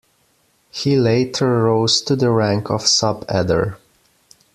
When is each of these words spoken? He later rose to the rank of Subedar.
He 0.71 0.97
later 0.97 1.45
rose 1.65 2.01
to 2.01 2.15
the 2.15 2.31
rank 2.31 2.71
of 2.71 2.81
Subedar. 2.85 3.75